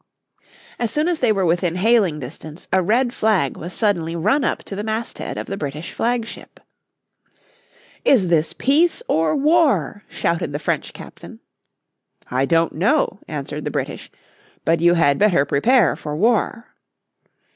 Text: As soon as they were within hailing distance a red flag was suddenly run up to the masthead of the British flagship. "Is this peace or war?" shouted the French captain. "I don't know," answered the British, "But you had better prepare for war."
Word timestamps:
As 0.79 0.89
soon 0.89 1.07
as 1.07 1.19
they 1.19 1.31
were 1.31 1.45
within 1.45 1.75
hailing 1.75 2.19
distance 2.19 2.67
a 2.73 2.81
red 2.81 3.13
flag 3.13 3.55
was 3.55 3.71
suddenly 3.71 4.15
run 4.15 4.43
up 4.43 4.63
to 4.63 4.75
the 4.75 4.83
masthead 4.83 5.37
of 5.37 5.45
the 5.45 5.57
British 5.57 5.91
flagship. 5.93 6.59
"Is 8.03 8.27
this 8.29 8.51
peace 8.51 9.03
or 9.07 9.35
war?" 9.35 10.03
shouted 10.09 10.53
the 10.53 10.57
French 10.57 10.93
captain. 10.93 11.39
"I 12.31 12.45
don't 12.45 12.73
know," 12.73 13.19
answered 13.27 13.63
the 13.63 13.69
British, 13.69 14.09
"But 14.65 14.79
you 14.79 14.95
had 14.95 15.19
better 15.19 15.45
prepare 15.45 15.95
for 15.95 16.15
war." 16.15 16.73